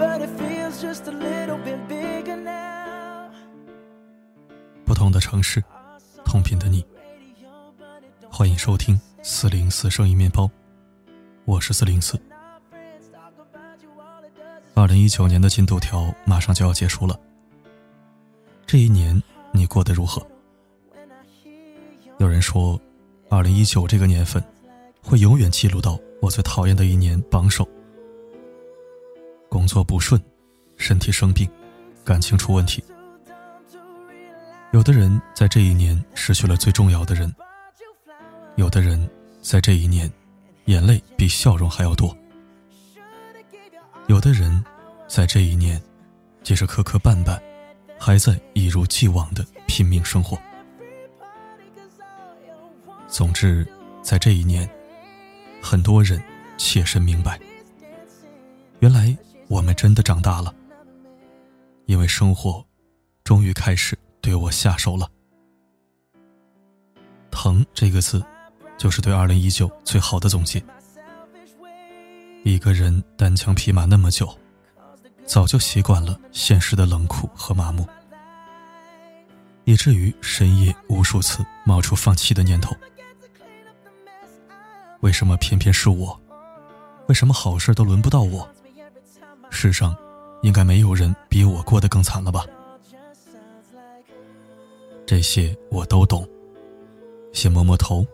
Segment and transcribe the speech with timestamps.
[0.00, 3.30] but it feels just a little bit bigger now
[4.86, 5.62] 不同的城市，
[6.24, 6.82] 同频的你，
[8.30, 10.50] 欢迎收听四零四生意面包，
[11.44, 12.18] 我是四零四。
[14.74, 17.20] 二零一九年的进度条马上就要结束了，
[18.66, 19.22] 这一年
[19.52, 20.26] 你过得如何？
[22.18, 22.80] 有人说，
[23.28, 24.42] 二零一九这个年份
[25.02, 27.68] 会永远记录到我最讨厌的一年榜首。
[29.50, 30.22] 工作不顺，
[30.76, 31.50] 身体生病，
[32.04, 32.82] 感情出问题。
[34.70, 37.34] 有的人在这一年失去了最重要的人，
[38.54, 39.10] 有的人
[39.42, 40.08] 在这一年
[40.66, 42.16] 眼泪比笑容还要多，
[44.06, 44.64] 有的人
[45.08, 45.82] 在这一年
[46.44, 47.36] 即使磕磕绊绊，
[47.98, 50.38] 还在一如既往的拼命生活。
[53.08, 53.66] 总之，
[54.00, 54.70] 在这一年，
[55.60, 56.22] 很多人
[56.56, 57.36] 切身明白，
[58.78, 59.16] 原来。
[59.50, 60.54] 我们真的长大了，
[61.86, 62.64] 因为生活
[63.24, 65.10] 终于开始对我下手了。
[67.32, 68.24] 疼这个字，
[68.78, 70.62] 就是对二零一九最好的总结。
[72.44, 74.32] 一个人单枪匹马那么久，
[75.26, 77.84] 早就习惯了现实的冷酷和麻木，
[79.64, 82.72] 以至于深夜无数次冒出放弃的念头。
[85.00, 86.18] 为什么偏偏是我？
[87.08, 88.48] 为什么好事都轮不到我？
[89.50, 89.94] 世上，
[90.42, 92.46] 应该没有人比我过得更惨了吧？
[95.04, 96.26] 这些我都懂。
[97.32, 98.06] 先摸摸头，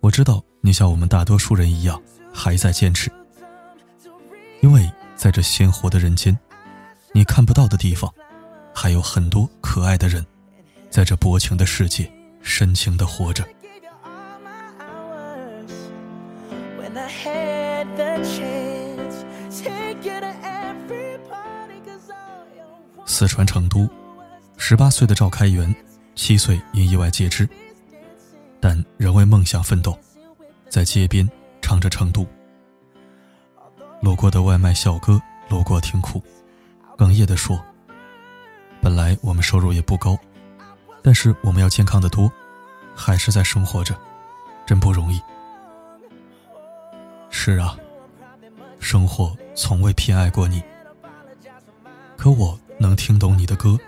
[0.00, 3.10] 我知道你像我们大多数人一样还在坚持。
[4.62, 6.36] 因为在这鲜活的人间，
[7.12, 8.12] 你看不到的地方，
[8.74, 10.24] 还有很多可爱的人，
[10.90, 12.10] 在这薄情的世界
[12.42, 13.46] 深情的活着。
[23.18, 23.88] 四川成都，
[24.58, 25.74] 十八岁的赵开元，
[26.14, 27.48] 七岁因意外截肢，
[28.60, 29.98] 但仍为梦想奋斗，
[30.68, 31.26] 在街边
[31.62, 32.20] 唱着《成都》。
[34.02, 35.18] 路过的外卖小哥
[35.48, 36.22] 路过听哭，
[36.98, 37.58] 哽咽地说
[38.82, 40.14] ：“本来我们收入也不高，
[41.00, 42.30] 但是我们要健康的多，
[42.94, 43.98] 还是在生活着，
[44.66, 45.18] 真不容易。”
[47.32, 47.78] 是啊，
[48.78, 50.62] 生活从未偏爱过你，
[52.14, 52.60] 可我。
[52.78, 53.78] 能听懂你的歌，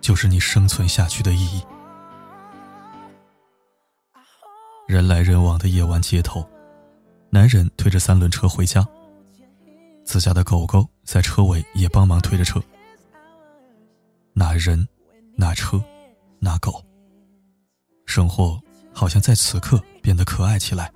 [0.00, 1.62] 就是你生存下去的意义。
[4.86, 6.48] 人来人往的夜晚街头，
[7.30, 8.86] 男人推着三轮车回家，
[10.04, 12.62] 自家的狗狗在车尾也帮忙推着车。
[14.32, 14.88] 那人，
[15.36, 15.82] 那车，
[16.38, 16.82] 那狗，
[18.06, 18.58] 生活
[18.94, 20.90] 好像在此刻变得可爱起来。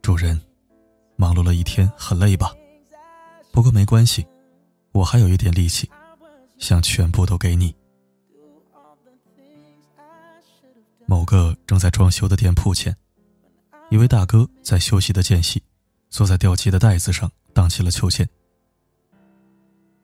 [0.00, 0.40] 主人，
[1.16, 2.54] 忙碌了一天，很累吧？
[3.52, 4.26] 不过没关系。
[4.96, 5.90] 我还有一点力气，
[6.56, 7.76] 想全部都给你。
[11.04, 12.96] 某个正在装修的店铺前，
[13.90, 15.62] 一位大哥在休息的间隙，
[16.08, 18.26] 坐在吊机的袋子上荡起了秋千。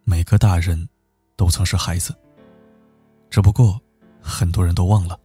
[0.05, 0.87] 每个大人
[1.37, 2.15] 都曾是孩子，
[3.31, 3.81] 只不过
[4.21, 5.19] 很多人都忘了。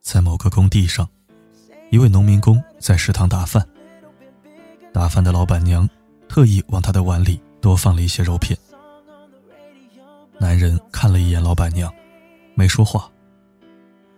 [0.00, 1.08] 在某个工地上，
[1.90, 3.68] 一位农民工在食堂打饭，
[4.92, 5.88] 打饭的老板娘。
[6.28, 8.56] 特意往他的碗里多放了一些肉片。
[10.38, 11.92] 男人看了一眼老板娘，
[12.54, 13.10] 没说话，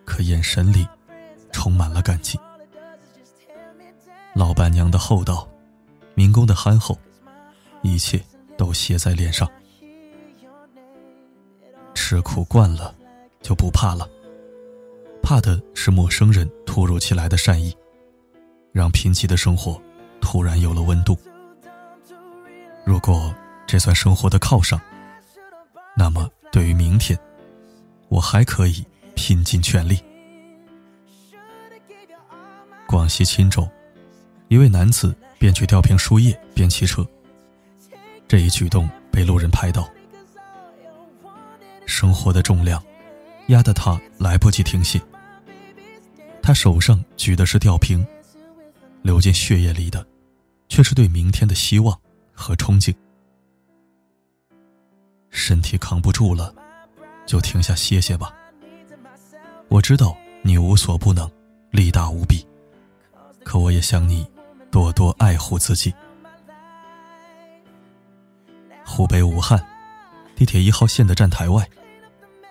[0.04, 0.86] 可眼神里
[1.52, 2.38] 充满了感激。
[4.34, 5.48] 老板娘的厚道，
[6.14, 6.98] 民工的憨厚，
[7.82, 8.20] 一切
[8.56, 9.48] 都写在脸上。
[11.94, 12.94] 吃苦惯了，
[13.42, 14.08] 就不怕了，
[15.22, 17.76] 怕的是陌生人突如其来的善意，
[18.72, 19.80] 让贫瘠的生活
[20.20, 21.16] 突然有了温度。
[22.88, 23.34] 如果
[23.66, 24.80] 这算生活的犒赏，
[25.94, 27.18] 那么对于明天，
[28.08, 28.82] 我还可以
[29.14, 30.02] 拼尽全力。
[32.86, 33.68] 广西钦州，
[34.48, 37.06] 一位男子边去吊瓶输液边骑车，
[38.26, 39.86] 这一举动被路人拍到。
[41.84, 42.82] 生活的重量
[43.48, 44.98] 压得他来不及停歇，
[46.42, 48.02] 他手上举的是吊瓶，
[49.02, 50.06] 流进血液里的，
[50.70, 51.94] 却是对明天的希望。
[52.38, 52.94] 和憧憬，
[55.28, 56.54] 身体扛不住了，
[57.26, 58.32] 就停下歇歇吧。
[59.68, 61.28] 我知道你无所不能，
[61.72, 62.46] 力大无比，
[63.44, 64.24] 可我也想你
[64.70, 65.92] 多多爱护自己。
[68.86, 69.62] 湖北武汉
[70.36, 71.68] 地铁一号线的站台外，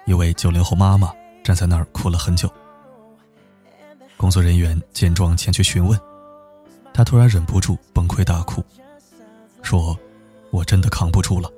[0.05, 1.13] 一位九零后妈妈
[1.45, 2.51] 站在那儿哭了很久。
[4.17, 5.97] 工作人员见状前去询问，
[6.93, 8.63] 他突然忍不住崩溃大哭，
[9.67, 9.99] 说
[10.49, 11.51] ：“我真的扛不住了。”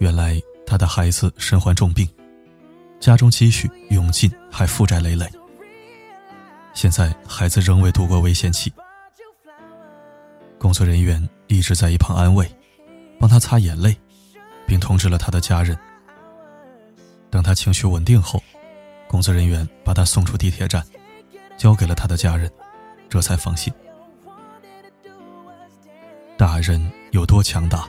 [0.00, 2.08] 原来他的孩子身患重病，
[2.98, 5.30] 家中积蓄用尽，还负债累累。
[6.72, 8.72] 现在孩子仍未度过危险期，
[10.58, 12.50] 工作人员一直在一旁安慰，
[13.20, 13.94] 帮他擦眼泪，
[14.66, 15.78] 并通知了他的家人。
[17.28, 18.42] 等他情绪稳定后，
[19.06, 20.82] 工作人员把他送出地铁站，
[21.58, 22.50] 交给了他的家人，
[23.10, 23.70] 这才放心。
[26.38, 27.88] 大人有多强大？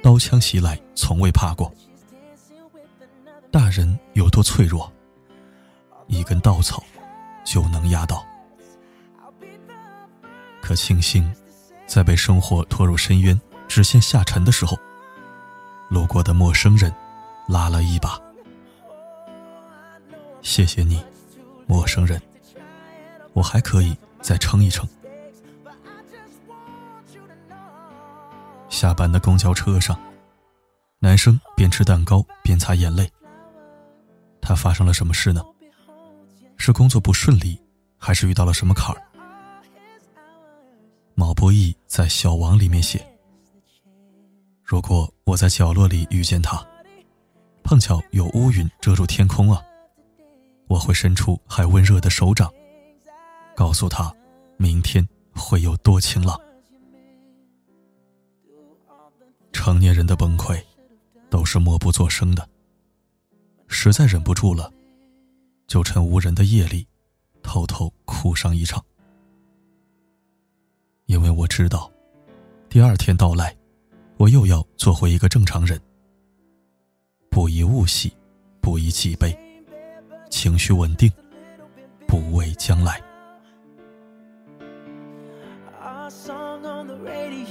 [0.00, 1.72] 刀枪袭来，从未怕过。
[3.50, 4.90] 大人有多脆弱？
[6.06, 6.84] 一根稻草
[7.44, 8.24] 就能压倒。
[10.60, 11.28] 可庆幸，
[11.84, 14.78] 在被生活拖入深渊、直线下沉的时候，
[15.88, 16.94] 路过的陌生人
[17.48, 18.20] 拉了一把。
[20.42, 21.04] 谢谢你，
[21.66, 22.22] 陌生人。
[23.32, 24.88] 我还可以再撑一撑。
[28.82, 29.96] 下班的公交车上，
[30.98, 33.08] 男生边吃蛋糕边擦眼泪。
[34.40, 35.40] 他发生了什么事呢？
[36.56, 37.56] 是工作不顺利，
[37.96, 39.00] 还是遇到了什么坎儿？
[41.14, 43.06] 毛不易在《小王》里面写
[44.66, 46.60] ：“如果我在角落里遇见他，
[47.62, 49.62] 碰巧有乌云遮住天空啊，
[50.66, 52.52] 我会伸出还温热的手掌，
[53.54, 54.12] 告诉他，
[54.56, 56.36] 明天会有多晴朗。”
[59.52, 60.60] 成年人的崩溃，
[61.30, 62.48] 都是默不作声的。
[63.68, 64.72] 实在忍不住了，
[65.66, 66.86] 就趁无人的夜里，
[67.42, 68.84] 偷偷哭上一场。
[71.06, 71.90] 因为我知道，
[72.68, 73.54] 第二天到来，
[74.16, 75.80] 我又要做回一个正常人。
[77.30, 78.14] 不以物喜，
[78.60, 79.36] 不以己悲，
[80.28, 81.10] 情绪稳定，
[82.06, 83.00] 不畏将来。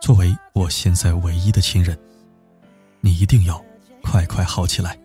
[0.00, 1.96] 作为我现在唯一的亲人，
[3.00, 3.62] 你一定要
[4.02, 4.98] 快快好起来。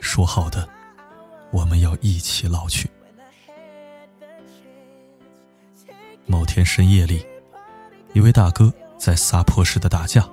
[0.00, 0.68] 说好的，
[1.52, 2.90] 我们要一起老去。
[6.26, 7.24] 某天深夜里，
[8.12, 10.28] 一位大哥在撒泼似的打架，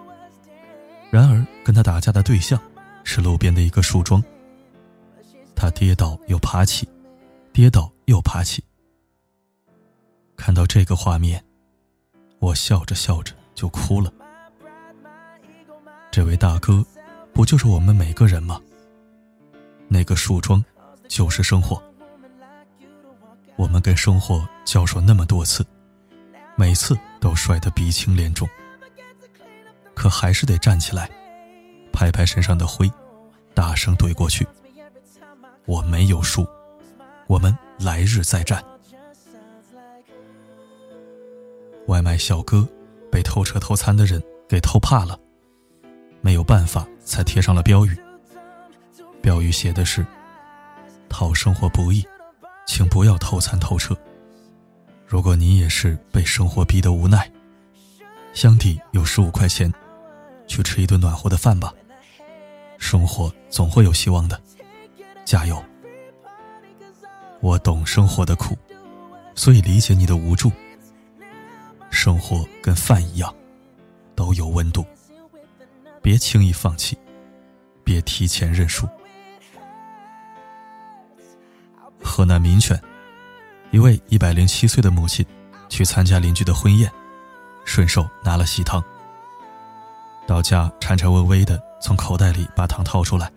[1.12, 2.60] 然而跟他打架的对象
[3.04, 4.22] 是路边的一个树桩。
[5.56, 6.90] 他跌倒又爬起，
[7.54, 8.64] 跌倒又爬起。
[10.36, 11.42] 看到这个画面。
[12.42, 14.12] 我笑着笑着就哭了。
[16.10, 16.84] 这位大哥，
[17.34, 18.60] 不就是我们每个人吗？
[19.88, 20.64] 那个树桩，
[21.08, 21.82] 就是生活。
[23.58, 25.64] 我们跟生活交手那么多次，
[26.56, 28.50] 每次都摔得鼻青脸肿，
[29.94, 31.08] 可还是得站起来，
[31.94, 32.92] 拍拍身上的灰，
[33.54, 34.48] 大声怼过去。
[35.66, 36.48] 我没有输，
[37.28, 38.64] 我们来日再战。
[41.92, 42.66] 外卖小哥
[43.12, 45.20] 被偷车偷餐的人给偷怕了，
[46.22, 48.02] 没有办法才贴上了标语。
[49.22, 50.06] 标语写的是
[51.10, 52.02] ：“讨生活不易，
[52.66, 53.94] 请不要偷餐偷车。
[55.06, 57.30] 如果你也是被生活逼得无奈，
[58.32, 59.70] 箱底有十五块钱，
[60.48, 61.74] 去吃一顿暖和的饭吧。
[62.78, 64.42] 生活总会有希望的，
[65.26, 65.62] 加油！
[67.42, 68.58] 我懂生活的苦，
[69.36, 70.50] 所以理解你的无助。”
[72.04, 73.32] 生活跟饭一样，
[74.16, 74.84] 都有温度。
[76.02, 76.98] 别轻易放弃，
[77.84, 78.90] 别提前认输。
[82.04, 82.82] 河南民权，
[83.70, 85.24] 一位一百零七岁的母亲
[85.70, 86.92] 去参加邻居的婚宴，
[87.66, 88.84] 顺手拿了喜糖。
[90.26, 93.32] 到家颤颤巍巍的从口袋里把糖掏出来，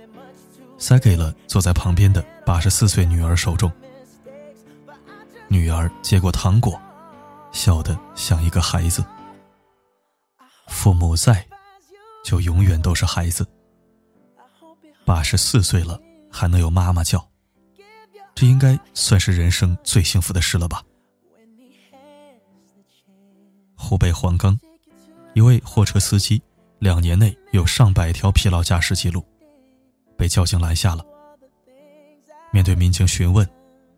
[0.78, 3.71] 塞给了坐在旁边的八十四岁女儿手中。
[5.49, 6.80] 女儿接过糖果。
[7.54, 9.02] 笑得像一个孩子。
[10.66, 11.46] 父母在，
[12.25, 13.46] 就永远都是孩子。
[15.04, 15.99] 八十四岁了
[16.30, 17.26] 还能有妈妈叫，
[18.34, 20.82] 这应该算是人生最幸福的事了吧？
[23.76, 24.58] 湖北黄冈，
[25.34, 26.42] 一位货车司机
[26.80, 29.25] 两年内有上百条疲劳驾驶记录，
[30.16, 31.04] 被交警拦下了。
[32.50, 33.49] 面对民警询问，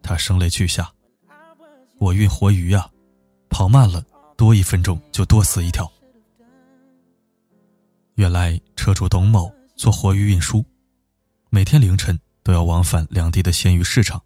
[0.03, 0.93] 他声泪俱下
[1.99, 2.89] ：“我运活鱼呀。”
[3.57, 4.05] 跑慢了
[4.37, 5.91] 多一分钟就多死一条。
[8.17, 10.63] 原来车主董某做活鱼运输，
[11.49, 14.21] 每天凌晨都要往返两地的鲜鱼市场。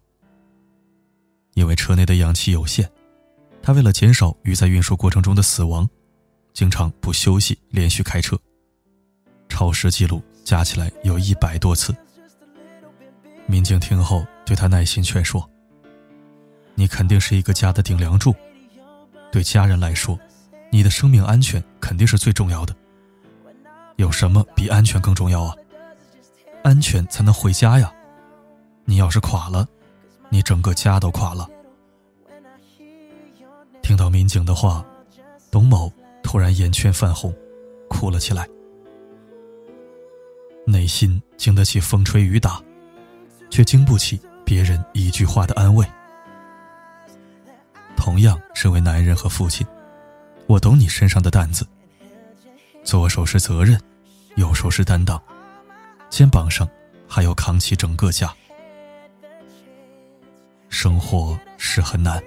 [1.53, 2.91] 因为车内的氧气有限，
[3.63, 5.89] 他为了减少鱼在运输过程中的死亡，
[6.51, 8.37] 经常不休息连续开车，
[9.47, 11.95] 超时记录加起来有一百多次。
[13.45, 15.49] 民警听后对他耐心劝说
[16.75, 18.35] ：“你肯定是一个家的顶梁柱，
[19.31, 20.19] 对家人来说，
[20.69, 22.75] 你的生命安全肯定是最重要的。”
[23.97, 25.55] 有什么比安全更重要啊？
[26.63, 27.93] 安全才能回家呀！
[28.85, 29.67] 你要是垮了，
[30.29, 31.47] 你整个家都垮了。
[33.81, 34.83] 听到民警的话，
[35.51, 35.91] 董某
[36.23, 37.33] 突然眼圈泛红，
[37.89, 38.47] 哭了起来。
[40.65, 42.61] 内心经得起风吹雨打，
[43.49, 45.85] 却经不起别人一句话的安慰。
[48.01, 49.65] 同样，身为男人和父亲，
[50.47, 51.67] 我懂你身上的担子。
[52.83, 53.79] 左手是责任。
[54.37, 55.21] 右手是担当，
[56.09, 56.65] 肩膀上
[57.05, 58.33] 还要扛起整个家。
[60.69, 62.23] 生活是很难，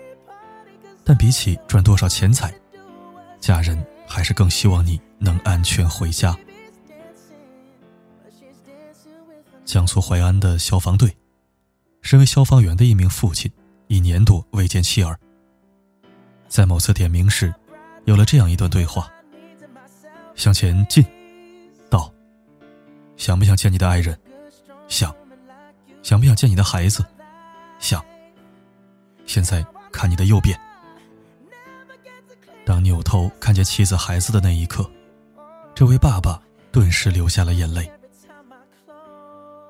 [1.02, 2.54] 但比起赚多少钱财，
[3.40, 6.36] 家人还是更希望你能安全回家。
[9.64, 11.16] 江苏淮安的消防队，
[12.02, 13.50] 身为消防员的一名父亲，
[13.86, 15.18] 一年多未见妻儿。
[16.54, 17.52] 在某次点名时，
[18.04, 19.12] 有了这样一段对话：
[20.37, 21.04] 向前进。
[21.90, 22.08] 到
[23.16, 24.16] 想不想见你的爱人？
[24.87, 25.12] 想。
[26.04, 27.04] 想不想见你的孩子？
[27.80, 28.00] 想。
[29.26, 30.56] 现在看你的右边。
[32.64, 34.88] 当扭头看见妻子孩子的那一刻，
[35.75, 37.90] 这位爸爸顿时流下了眼泪，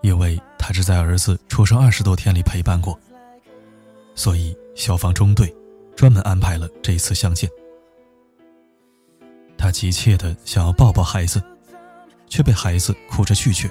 [0.02, 3.00] 因为他只在儿子出生二十多天里陪伴过，
[4.14, 5.50] 所以消防中队
[5.96, 7.48] 专门安排了这一次相见。
[9.56, 11.42] 他急切的想要抱抱孩子。
[12.26, 13.70] 却被孩子哭着拒绝。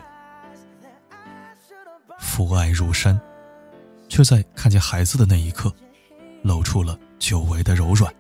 [2.17, 3.19] 父爱如山，
[4.07, 5.69] 却在看见孩子的那一刻，
[6.43, 8.13] 露出了久违的柔软。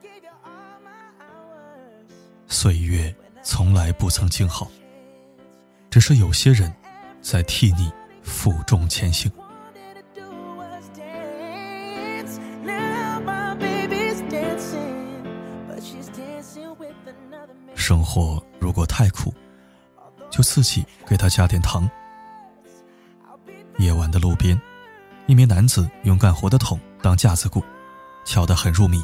[2.49, 4.69] 岁月从来不曾静好，
[5.89, 6.73] 只是有些人，
[7.21, 7.89] 在替你
[8.21, 9.31] 负重前行。
[17.83, 19.33] 生活如果太苦。
[20.29, 21.87] 就自己给他加点糖。
[23.77, 24.59] 夜晚的路边，
[25.27, 27.61] 一名男子用干活的桶当架子鼓，
[28.23, 29.03] 敲得很入迷，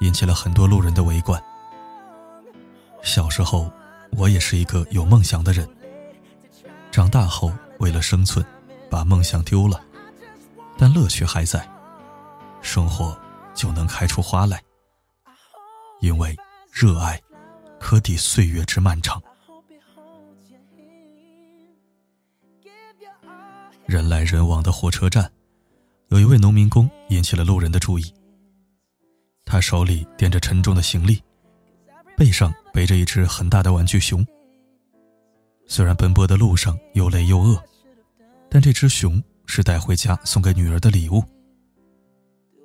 [0.00, 1.40] 引起了很多路人的围观。
[3.02, 3.70] 小时候，
[4.10, 5.66] 我也是一个有梦想的人。
[6.90, 8.44] 长大后，为了生存，
[8.90, 9.80] 把梦想丢了，
[10.76, 11.66] 但乐趣还在，
[12.60, 13.16] 生活
[13.54, 14.60] 就能开出花来。
[16.00, 16.36] 因为
[16.70, 17.18] 热爱，
[17.86, 19.22] 可抵岁月之漫长。
[23.86, 25.30] 人来人往的火车站，
[26.08, 28.12] 有一位农民工引起了路人的注意。
[29.44, 31.22] 他手里掂着沉重的行李，
[32.16, 34.26] 背上背着一只很大的玩具熊。
[35.68, 37.62] 虽然奔波的路上又累又饿，
[38.50, 41.22] 但这只熊是带回家送给女儿的礼物。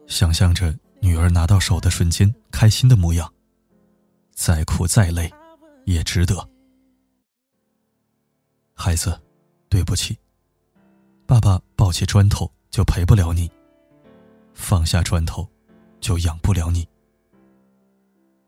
[0.08, 3.32] 想象着女儿拿到手的瞬间开心的模样，
[4.34, 5.32] 再苦再累，
[5.86, 6.48] 也值得。
[8.74, 9.20] 孩子，
[9.70, 10.18] 对不起。
[11.28, 13.50] 爸爸抱起砖头就陪不了你，
[14.54, 15.48] 放下砖头
[16.00, 16.88] 就养不了你。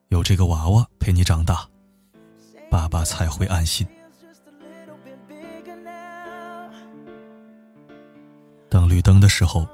[0.10, 1.68] 有这个娃娃陪你长大，
[2.70, 3.88] 爸爸才会安心。
[8.70, 9.68] 等绿灯的时候，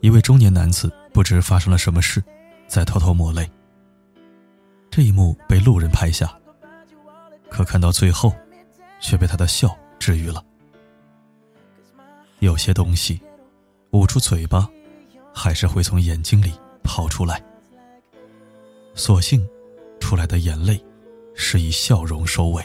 [0.00, 2.22] 一位中年男子不知发生了什么事，
[2.66, 3.50] 在偷偷抹泪。
[4.92, 6.38] 这一幕被路人拍下，
[7.48, 8.30] 可看到最后，
[9.00, 10.44] 却被他的笑治愈了。
[12.40, 13.18] 有些东西，
[13.92, 14.68] 捂住嘴巴，
[15.32, 16.52] 还是会从眼睛里
[16.84, 17.42] 跑出来。
[18.94, 19.48] 所幸，
[19.98, 20.78] 出来的眼泪
[21.34, 22.62] 是以笑容收尾。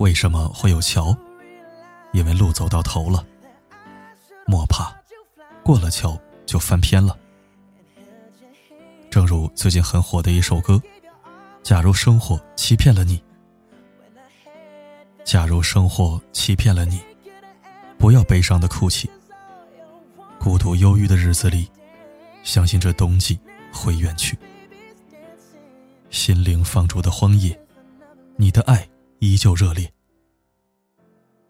[0.00, 1.16] 为什么会有桥？
[2.12, 3.24] 因为路走到头了。
[4.44, 4.92] 莫怕，
[5.62, 7.16] 过了桥就翻篇了。
[9.14, 10.74] 正如最近很火的一首歌，
[11.62, 13.16] 《假如生活欺骗了你》。
[15.24, 17.00] 假如生活欺骗了你，
[17.96, 19.08] 不要悲伤的哭泣。
[20.40, 21.70] 孤独忧郁的日子里，
[22.42, 23.38] 相信这冬季
[23.72, 24.36] 会远去。
[26.10, 27.56] 心灵放逐的荒野，
[28.34, 28.84] 你的爱
[29.20, 29.88] 依旧热烈。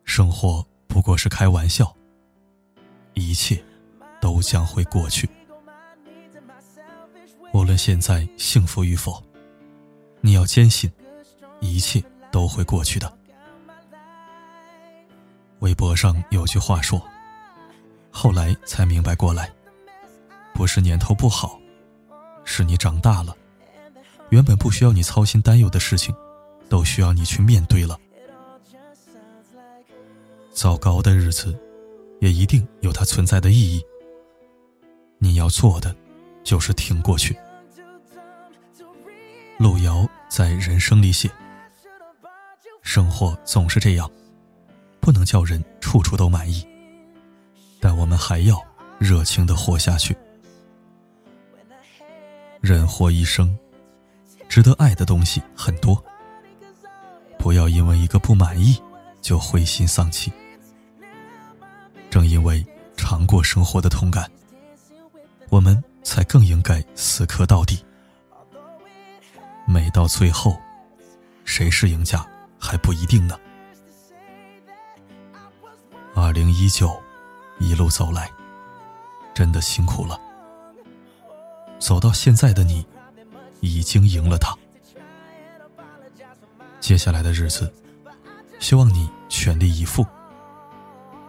[0.04, 1.96] 生活不过是开玩笑，
[3.14, 3.64] 一切
[4.20, 5.26] 都将会过去。
[7.54, 9.22] 无论现在幸福与否，
[10.20, 10.90] 你要坚信，
[11.60, 13.16] 一切都会过去的。
[15.60, 17.00] 微博上有句话说
[18.10, 19.48] ：“后来才明白过来，
[20.52, 21.56] 不是年头不好，
[22.44, 23.36] 是你长大了，
[24.30, 26.12] 原本不需要你操心担忧的事情，
[26.68, 27.96] 都需要你去面对了。
[30.52, 31.56] 糟糕的日子，
[32.20, 33.80] 也一定有它存在的意义。
[35.18, 35.94] 你要做的，
[36.42, 37.38] 就是挺过去。”
[39.64, 41.30] 路遥在《人生》里写
[42.84, 44.10] ：“生活总是这样，
[45.00, 46.62] 不能叫人处处都满意，
[47.80, 48.62] 但我们还要
[48.98, 50.14] 热情的活下去。
[52.60, 53.58] 人活一生，
[54.50, 56.04] 值得爱的东西很多，
[57.38, 58.78] 不要因为一个不满意
[59.22, 60.30] 就灰心丧气。
[62.10, 62.62] 正因为
[62.98, 64.30] 尝过生活的痛感，
[65.48, 67.82] 我们才更应该死磕到底。”
[69.74, 70.56] 没到最后，
[71.44, 72.24] 谁是赢家
[72.60, 73.36] 还不一定呢。
[76.14, 76.96] 二零一九，
[77.58, 78.30] 一路走来，
[79.34, 80.16] 真的辛苦了。
[81.80, 82.86] 走到现在的你，
[83.58, 84.56] 已经赢了他。
[86.78, 87.74] 接下来的日子，
[88.60, 90.06] 希望你全力以赴。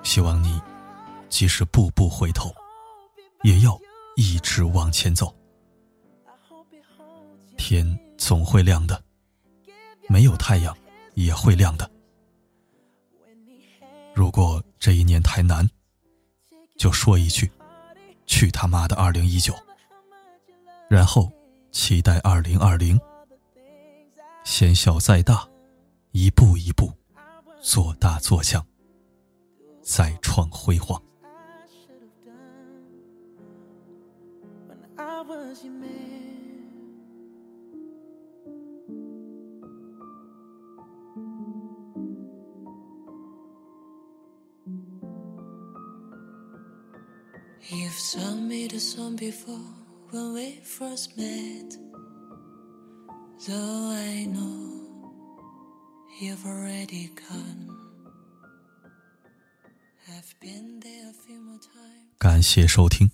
[0.03, 0.61] 希望你，
[1.29, 2.53] 即使步步回头，
[3.41, 3.75] 也要
[4.15, 5.35] 一直往前走。
[7.57, 8.04] 天。
[8.27, 9.03] 总会亮的，
[10.09, 10.75] 没有太阳
[11.13, 11.87] 也会亮的。
[14.15, 15.69] 如果这一年太难，
[16.75, 17.51] 就说一句
[18.25, 19.53] ：“去他妈的二零一九！”
[20.89, 21.31] 然后
[21.71, 22.99] 期待二零二零。
[24.43, 25.47] 先小再大，
[26.09, 26.91] 一步一步
[27.61, 28.65] 做大做强，
[29.83, 30.99] 再创辉煌。
[48.15, 49.59] You've sung me the song before
[50.11, 51.77] when we first met.
[53.45, 54.79] Though I know
[56.21, 57.75] you've already gone.
[60.07, 62.15] I've been there a few more times.
[62.17, 63.11] 感谢收听。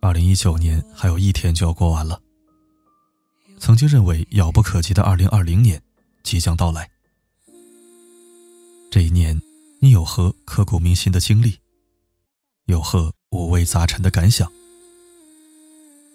[0.00, 2.20] 二零一九年还有一天就要过完了。
[3.58, 5.80] 曾经认为遥不可及的二零二零年
[6.24, 6.90] 即将到来。
[8.90, 9.40] 这一年，
[9.78, 11.60] 你有何刻骨铭心的经历？
[12.66, 14.50] 有何五味杂陈的感想？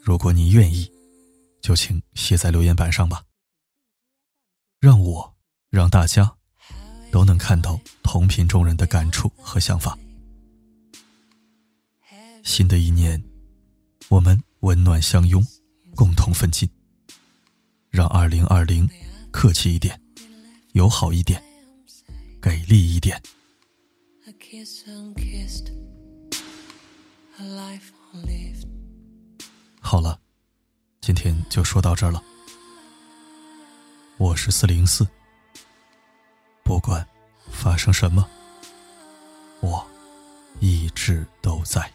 [0.01, 0.91] 如果你愿意，
[1.62, 3.23] 就请写在留言板上吧。
[4.79, 5.36] 让我，
[5.69, 6.38] 让大家
[7.12, 9.97] 都能看到同频中人的感触和想法。
[12.43, 13.21] 新的一年，
[14.10, 15.43] 我们温暖相拥，
[15.95, 16.69] 共同奋进。
[17.89, 18.88] 让二零二零
[19.31, 19.99] 客气一点，
[20.73, 21.41] 友好一点，
[22.41, 23.19] 给力一点。
[29.82, 30.17] 好了，
[31.02, 32.24] 今天就说到这儿了。
[34.17, 35.06] 我是四零四，
[36.63, 37.06] 不管
[37.52, 38.26] 发生什么，
[39.60, 39.86] 我
[40.62, 41.91] 一直都在。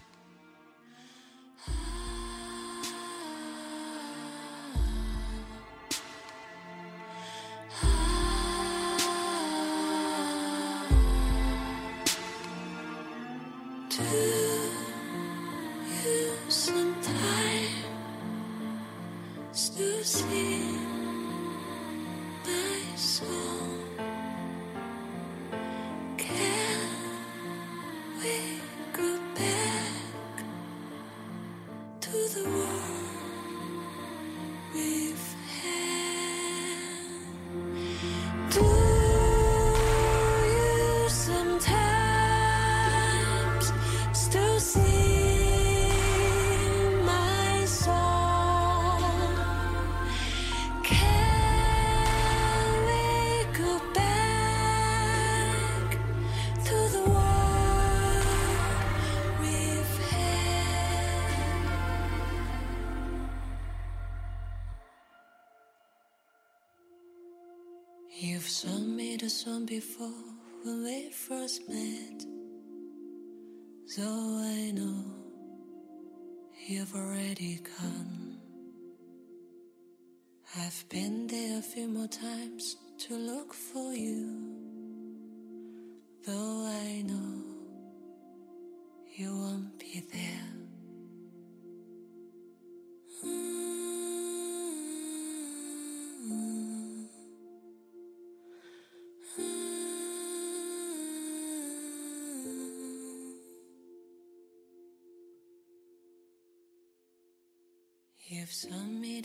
[69.46, 70.24] Me before
[70.62, 72.24] when we first met.
[73.86, 75.04] So I know
[76.66, 78.38] you've already gone.
[80.58, 82.76] I've been there a few more times
[83.06, 84.40] to look for you.
[86.26, 87.29] Though I know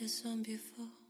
[0.05, 1.04] this one before.